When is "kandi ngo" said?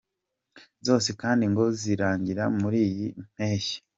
1.21-1.63